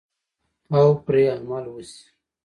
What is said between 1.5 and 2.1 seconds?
وشي.